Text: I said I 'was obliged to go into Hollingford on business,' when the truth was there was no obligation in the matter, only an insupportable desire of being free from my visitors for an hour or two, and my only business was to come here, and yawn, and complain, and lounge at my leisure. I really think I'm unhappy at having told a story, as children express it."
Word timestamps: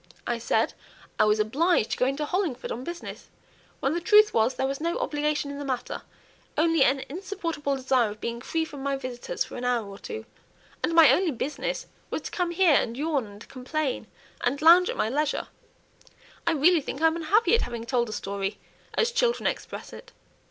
I 0.25 0.39
said 0.39 0.73
I 1.19 1.25
'was 1.25 1.39
obliged 1.39 1.91
to 1.91 1.97
go 1.97 2.07
into 2.07 2.25
Hollingford 2.25 2.71
on 2.71 2.83
business,' 2.83 3.29
when 3.81 3.93
the 3.93 4.01
truth 4.01 4.33
was 4.33 4.55
there 4.55 4.65
was 4.65 4.81
no 4.81 4.97
obligation 4.97 5.51
in 5.51 5.59
the 5.59 5.63
matter, 5.63 6.01
only 6.57 6.83
an 6.83 7.03
insupportable 7.07 7.75
desire 7.75 8.09
of 8.09 8.19
being 8.19 8.41
free 8.41 8.65
from 8.65 8.81
my 8.81 8.95
visitors 8.95 9.43
for 9.45 9.57
an 9.57 9.63
hour 9.63 9.85
or 9.87 9.99
two, 9.99 10.25
and 10.81 10.95
my 10.95 11.11
only 11.11 11.29
business 11.29 11.85
was 12.09 12.23
to 12.23 12.31
come 12.31 12.49
here, 12.49 12.73
and 12.73 12.97
yawn, 12.97 13.27
and 13.27 13.47
complain, 13.47 14.07
and 14.43 14.59
lounge 14.63 14.89
at 14.89 14.97
my 14.97 15.07
leisure. 15.07 15.49
I 16.47 16.53
really 16.53 16.81
think 16.81 16.99
I'm 16.99 17.15
unhappy 17.15 17.53
at 17.53 17.61
having 17.61 17.85
told 17.85 18.09
a 18.09 18.11
story, 18.11 18.59
as 18.95 19.11
children 19.11 19.45
express 19.45 19.93
it." 19.93 20.13